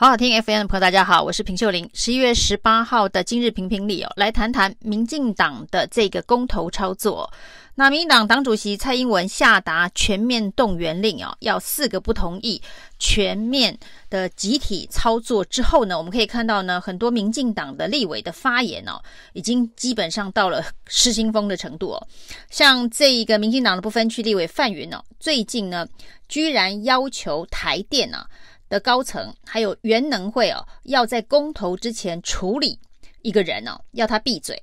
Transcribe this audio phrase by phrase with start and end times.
[0.00, 1.90] 好好听 FM 的朋友，大家好，我是平秀玲。
[1.92, 7.28] 十一月十八号的今日评评理哦，来谈谈民进党的这个公投操作。
[7.74, 12.62] 那民进党党主席蔡英文下达全面动员令哦，要四个不同意
[13.00, 13.76] 全面
[14.08, 19.02] 的集体操作之后呢，我们可以看到呢，很多民进党的立委的发言哦，
[19.32, 22.06] 已经基本上到了失心疯的程度哦。
[22.50, 25.84] 像这一个民进党的不分区立委范云哦，最近呢，
[26.28, 28.24] 居然要求台电啊。
[28.68, 32.78] 的高层还有原能会哦，要在公投之前处理
[33.22, 34.60] 一个人哦，要他闭嘴。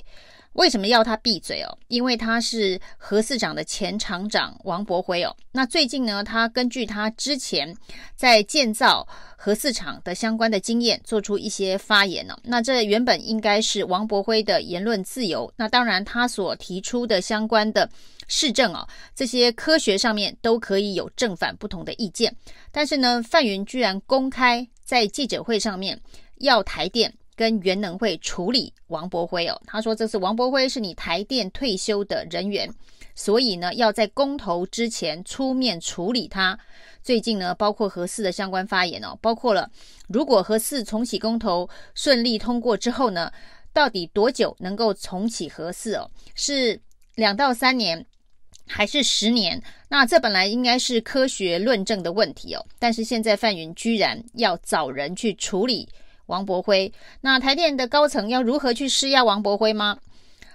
[0.56, 1.78] 为什么要他闭嘴哦？
[1.90, 5.36] 因为他是核四厂的前厂长王博辉哦。
[5.52, 7.76] 那最近呢，他根据他之前
[8.16, 9.06] 在建造
[9.36, 12.38] 核四厂的相关的经验，做出一些发言呢。
[12.44, 15.52] 那这原本应该是王博辉的言论自由。
[15.58, 17.90] 那当然，他所提出的相关的
[18.30, 22.34] 市政哦，这些科学上面都可以有正反不同的意见。
[22.72, 26.00] 但是呢，范云居然公开在记者会上面
[26.38, 27.14] 要台电。
[27.36, 32.70] 跟原能会处理王博辉哦，他说这是王博辉是你台电退休的人员，
[33.14, 36.58] 所以呢要在公投之前出面处理他。
[37.04, 39.70] 最近呢，包括核四的相关发言哦，包括了
[40.08, 43.32] 如果核四重启公投顺利通过之后呢，
[43.74, 46.10] 到底多久能够重启核四哦？
[46.34, 46.82] 是
[47.16, 48.04] 两到三年
[48.66, 49.62] 还是十年？
[49.90, 55.88] 那这本来应该是科学论证的问题哦，但是现在范云居然要找人去处理。
[56.28, 59.98] 王博辉，那台电的高层要如何去施压王博辉吗？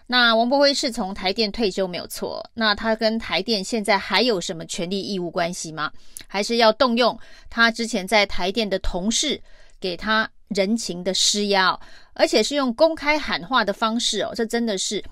[0.06, 5.91] 那王博辉是从台电退休没有错，那他跟台电现在还有什么权利义务关系吗？
[6.26, 7.16] 还是要动用
[7.48, 9.41] 他之前在台电的同事
[9.78, 11.80] 给他人情的施压哦，
[12.14, 15.04] 而且是用公开喊话的方式哦，这真的是。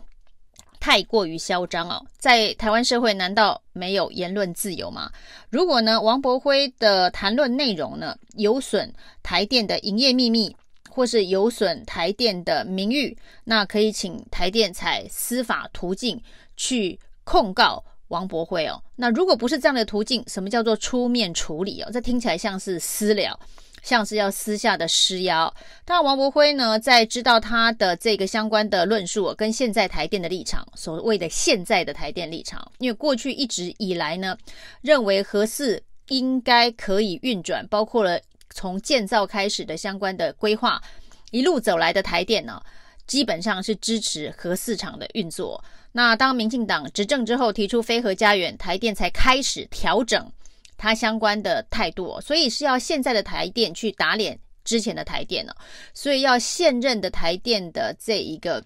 [0.88, 5.12] 太过于嚣张哦，在台湾社会难道没有言论自由吗？
[5.50, 8.90] 如果呢，王博辉的谈论内容呢有损
[9.22, 10.56] 台电的营业秘密，
[10.88, 16.18] 或是有损台电的名誉，那可以请台电采司法途径
[16.56, 18.82] 去控告王博辉哦。
[18.96, 21.90] 那如果不是这样的途径，什么叫做出面处理哦？
[21.92, 23.38] 这听起来像是私了。
[23.82, 25.52] 像是要私下的施压，
[25.84, 34.36] 但王博辉呢，在知道他的这个相关的论述跟现在台电的立场，所谓的现在的台电立场，因为过去一直以来呢，
[34.80, 40.82] 认为核四应该可以运转，包括了从建造开始的相关的规划，
[41.30, 42.62] 一路走来的台电呢，
[43.06, 45.62] 基本上是支持核四厂的运作。
[45.92, 50.30] 那当民进党执政之后，提出非核家园，台电才开始调整。
[50.78, 55.52] 他相关的态度，所以是要现在的台电去打脸之前的台电呢，
[55.92, 58.64] 所以要现任的台电的这一个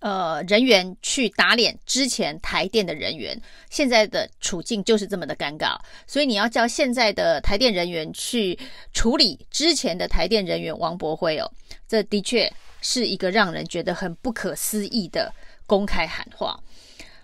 [0.00, 8.58] 呃人员去打脸之前台电的人员，现在的处境就是这么的尴尬，所以你要叫现在的台电人员去
[8.92, 11.50] 处理之前的台电人员王博辉哦，
[11.88, 15.32] 这的确是一个让人觉得很不可思议的
[15.66, 16.60] 公开喊话。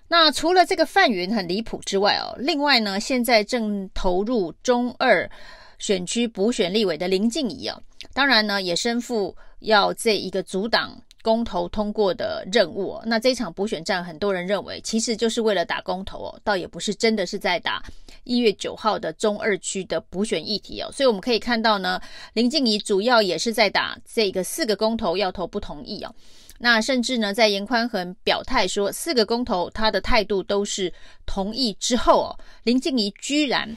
[0.09, 5.31] 那除了这个范云很离谱之外哦，另外呢，现在正投入中二
[5.79, 7.81] 选区补选立委的林静怡哦，
[8.15, 13.03] 当然呢也身负要这一个阻挡公投通过的任务哦。
[13.05, 17.85] 那这场补选战，很多人认为其实就是为了打公投哦，倒也不是真的是在打
[18.29, 20.93] 一月九号的中二区的补选议题哦。
[20.93, 22.01] 所以我们可以看到呢，
[22.35, 26.15] 林静仪主要也是在打这个四个公投要投不同意哦。
[26.61, 30.93] 那甚至呢，在严宽恒表态说四个公投他的态度都是
[31.25, 32.29] 同意之后哦，
[32.65, 33.77] 林静仪居然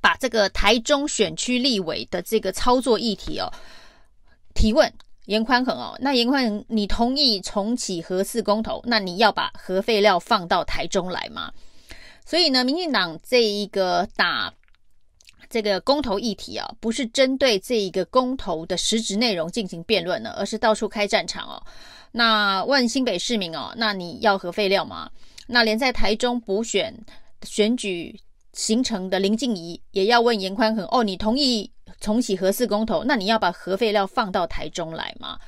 [0.00, 3.52] 把这个台中选区立委的这个操作议题哦
[4.54, 4.92] 提问
[5.24, 11.52] 严宽恒哦，那严宽恒你同意重启核四公投，那你要把核废料放到台中来吗？
[12.26, 14.52] 所以呢，民进党这一个打。
[15.48, 21.62] 这个公投议题啊，不是针对这一个公投的实质内容进行辩论呢，而是到处开战场哦。
[22.10, 25.08] 那问新北市民哦，那你要核废料吗？
[25.46, 26.92] 那连在台中补选
[27.44, 28.18] 选举
[28.54, 31.70] 形成的林静仪也要问严宽恒哦，你同意
[32.00, 33.04] 重启核四公投？
[33.04, 35.38] 那你要把核废料放到台中来吗？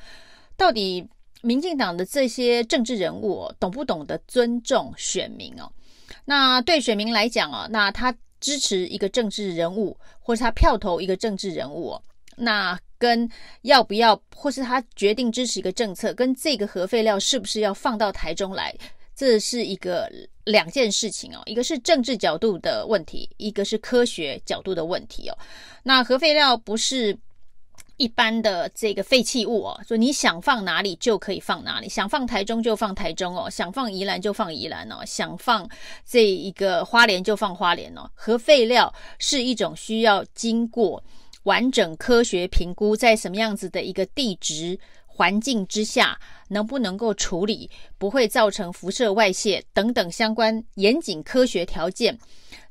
[0.55, 1.05] 到底
[1.41, 5.69] 民进党的这些政治人物哦，懂不懂得尊重选民哦？
[6.25, 8.15] 那对选民来讲哦，那他。
[8.41, 12.01] 支持一个政治人物，或是他票投一个政治人物，
[12.37, 13.29] 那跟
[13.63, 18.73] 要不要，或是他决定支持一个政策，跟这个核废料是不是要放到台中来，
[19.13, 20.09] 这是一个
[20.45, 21.41] 两件事情哦。
[21.47, 25.37] 一个是政治角度的问题，一个是科学角度的问题哦。
[25.83, 27.19] 那核废料不是。
[27.99, 35.69] 一般的这个废弃物哦，说你想放哪里就可以放哪里，想放台中就放台中哦，想放宜兰就放宜兰哦，想放
[36.05, 38.09] 这一个花莲就放花莲哦。
[38.15, 41.03] 核废料是一种需要经过
[41.43, 46.17] 完整科学评估，在什么样子的一个地质环境之下，
[46.47, 52.17] 能不能够处理，不会造成辐射外泄等等相关严谨科学条件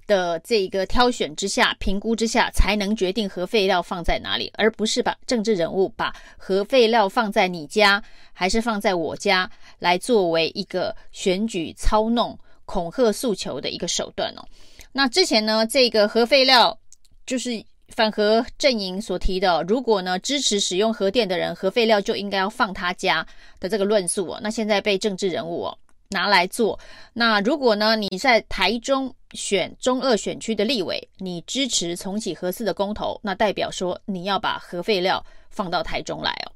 [0.09, 8.03] 的这个挑选之下、评估之下，才能决定核废料放在哪里，而不是把政治人物把核废料放在你家
[8.33, 14.43] 还是放在我家，来作为一个选举操弄、恐吓诉求的一个手段哦。
[14.91, 16.77] 那之前呢，这个核废料
[17.25, 17.65] 就是。
[17.97, 23.27] 反核阵营所提的，如果呢支持使用核电的人，核废料就应该要放他家
[23.59, 25.79] 的这个论述哦，那现在被政治人物哦
[26.11, 26.79] 拿来做。
[27.15, 36.53] 那如果呢你在台中选中二选区的立委，你支持重启核四的公投，那代表说你要把核废料放到台中来哦。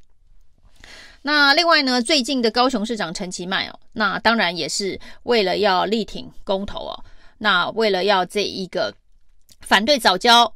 [1.23, 7.05] 那另外呢，最近的高雄市长陈其迈哦，那当然也是为了要力挺公投哦，
[7.39, 8.95] 那为了要这一个
[9.61, 10.53] 反对藻礁。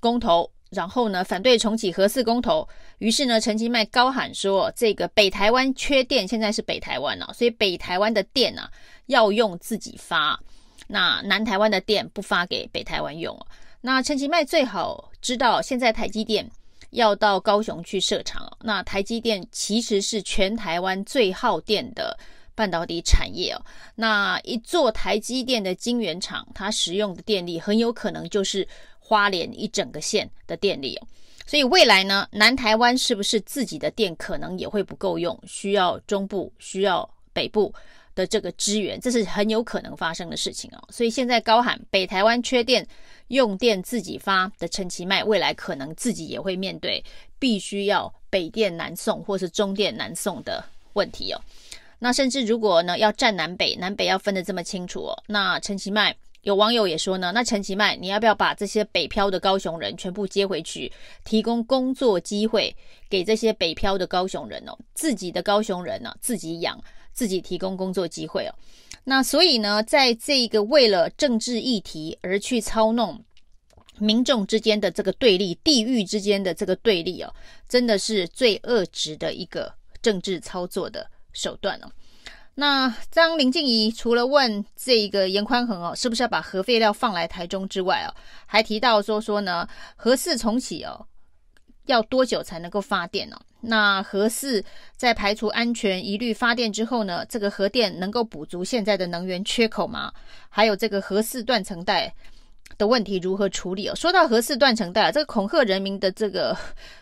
[0.00, 2.68] 公投，然后呢，反对重启核四公投。
[2.98, 8.68] 于是呢，陈其迈高喊说：“这个北台湾缺电，现在是北台湾哦，所以北台湾的电啊
[9.06, 10.40] 要用自己发，
[10.92, 13.34] 那南台湾的电不发给北台湾用。
[13.80, 16.46] 那陈其迈最好知道，现在台积电
[16.90, 22.16] 要到高雄去设厂，那台积电其实是全台湾最耗电的
[22.54, 23.64] 半导体产业哦。
[23.94, 28.68] 那一座台积电的晶圆厂，它使用的电力很有可能就是。”
[29.04, 31.06] 花莲一整个县的电力哦，
[31.44, 37.74] 所以未来呢，南台湾是不是自己的电可能也会不够用，需要中部、需要北部
[38.14, 40.82] 的这个支援，这是很有可能发生的事情哦。
[40.90, 42.86] 所以现在高喊北台湾缺电，
[43.28, 47.02] 用电自己发的陈其迈，未来可能自己也会面对
[47.38, 51.40] 必须要北电南送或是中电南送的问题哦。
[51.98, 56.16] 那甚至如果呢要站南北，南北要分得这么清楚哦，那陈其迈。
[56.42, 60.92] 有网友也说呢，那陈其迈，你要不要把这些北漂的高雄人全部接回去，
[61.24, 62.74] 提供工作机会
[63.08, 68.54] 给这些北漂的高雄人哦，自己的高雄人呢、自己养，自己提供工作机会哦。
[69.04, 73.24] 那所以呢，在这个为了政治议题而去操弄
[73.98, 77.32] 民众之间的这个对立，地域之间的这个对立哦，
[77.68, 79.72] 真的是最恶质的一个
[80.02, 81.92] 政治操作的手段哦。
[82.54, 88.12] 那张林静怡除了问这个严宽恒哦，是不是要把核废料放来台中之外哦，
[88.44, 89.66] 还提到说说呢，
[89.96, 91.06] 核四重启哦，
[91.86, 93.40] 要多久才能够发电哦？
[93.62, 94.62] 那核四
[94.96, 100.12] 在排除安全疑虑发电之后呢，这个核电能够补足现在的能源缺口吗？
[100.50, 102.12] 还有这个核四断层带。
[102.78, 103.94] 的问题如何处理哦？
[103.94, 106.56] 说到核四断层带，这个恐吓人民的这个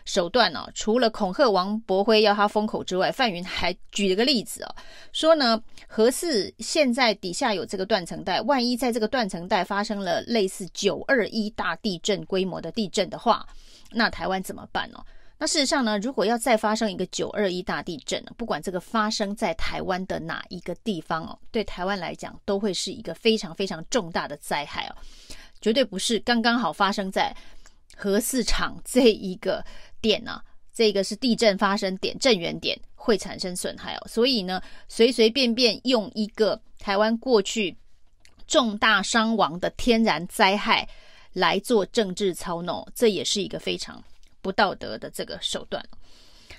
[0.05, 4.75] 手段哦，除了恐吓王博辉要他封口之外，范云还举了个例子哦，
[5.11, 13.45] 说呢，核四现在底下有这个断层带，万一在这个断层带发生了类似九二一大地震规模的地震的话，
[13.91, 15.03] 那台湾怎么办哦？
[15.37, 24.95] 那事实上呢，如果要再发生一个九二一大地震，不管这个发生在台湾的哪一个地方哦，对台湾来讲都会是一个非常非常重大的灾害哦。
[25.61, 27.35] 绝对不是刚刚好发生在
[27.95, 29.63] 核四厂这一个
[30.01, 30.43] 点啊，
[30.73, 34.07] 这个是地震发生点，震源点会产生损害哦。
[34.07, 37.77] 所以呢，随随便便用一个台湾过去
[38.47, 40.87] 重大伤亡的天然灾害
[41.33, 44.03] 来做政治操弄，这也是一个非常
[44.41, 45.85] 不道德的这个手段。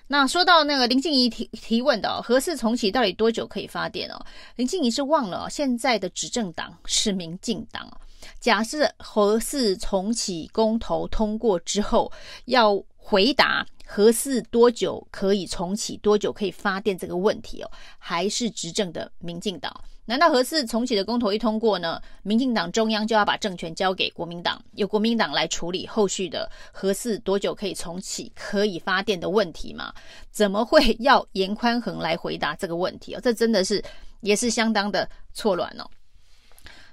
[0.08, 4.26] 那说到那个林静怡提提问的哦，核四重启到底多久可以发电哦？
[4.56, 7.96] 林静怡是忘了，现在的执政党是民进党哦。
[8.38, 12.12] 假设核四重启公投通过之后，
[12.44, 19.74] 要回答核四多久可以重启、多久可以发电这个问题哦，还是执政的民进党？
[20.04, 22.00] 难道核四重启的公投一通过呢？
[22.22, 29.92] 民进党中央就要把政权交给国民党，由国民党来处理后续的核四多久可以重启、可以发电的问题吗？
[30.30, 33.20] 怎么会要严宽恒来回答这个问题哦？
[33.22, 33.82] 这真的是
[34.20, 35.84] 也是相当的错乱哦。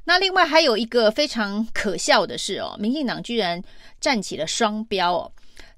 [0.04, 3.64] 那另外还有一个非常可笑的是哦，民进党居然
[4.02, 5.32] 站起了双标哦。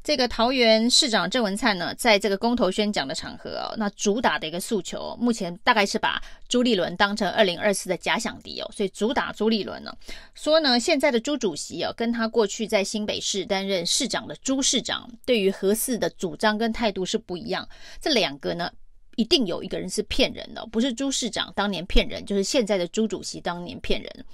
[0.03, 9.95] 这个桃园市长郑文灿呢，在这个公投宣讲的场合哦，那主打的一个诉求，目前大概是把朱立伦当成二零二四的假想敌哦，所以主打朱立伦呢，
[10.33, 17.67] 说呢，现在的朱主席哦，跟他过去在新北市担任市长的朱市长，对于核四的主张跟态度是不一样，
[18.01, 18.71] 这两个呢。
[19.15, 24.25] 一定有一个人是骗人的，不是朱市长当年骗人，就是现在的朱主席当年骗人，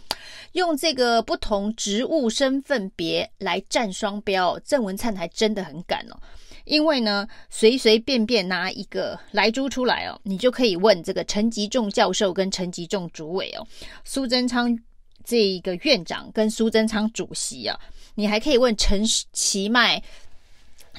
[0.54, 4.60] 用这个不同职务身份别来站双标。
[4.60, 6.20] 郑文灿还真的很敢哦，
[6.66, 13.66] 因为呢，随随便便拿一个莱猪出来哦，你就可以问这个陈吉仲教授跟陈吉仲主委哦，
[14.04, 14.78] 苏贞昌
[15.24, 17.78] 这一个院长跟苏贞昌主席啊，
[18.16, 19.04] 你还可以问陈
[19.34, 20.02] 其迈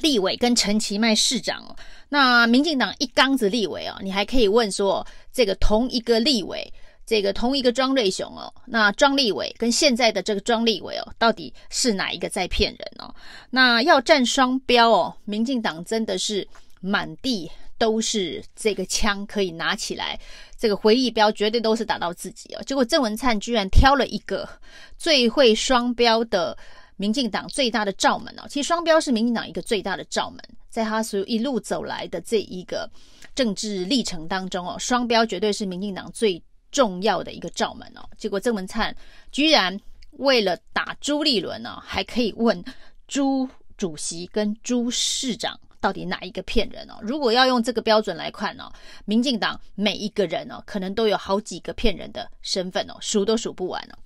[0.02, 1.76] 立委跟陈其迈市长哦。
[2.08, 6.72] 那民进党一缸子立委哦，你还可以问说这个同一个立委，
[7.06, 13.14] 这个同一个庄瑞雄哦，那庄立委跟现在的这个庄立委哦，到底是哪一个在骗人哦？
[13.50, 16.46] 那要战双标哦，民进党真的是
[16.80, 20.18] 满地都是这个枪可以拿起来，
[20.58, 22.62] 这个回忆标绝对都是打到自己哦。
[22.64, 24.48] 结果郑文灿居然挑了一个
[24.96, 26.56] 最会双标的
[26.98, 28.42] 民进党最大的罩门哦。
[28.46, 30.38] 其实双标是民进党一个最大的罩门。
[30.68, 32.88] 在他所一路走来的这一个
[33.34, 36.40] 政治历程当中哦，双标绝对是民进党最
[36.70, 38.06] 重要的一个罩门哦。
[38.18, 38.94] 结果郑文灿
[39.32, 39.76] 居然
[40.12, 42.62] 为了打朱立伦呢，还可以问
[43.08, 46.98] 朱主席跟朱市长到底哪一个骗人哦？
[47.00, 48.70] 如果要用这个标准来看哦，
[49.06, 53.98] 民进党每一个人哦，可能都有好几个骗人的身份哦，数都数不完哦。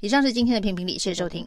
[0.00, 1.46] 以上是今天的评评理，谢谢收听，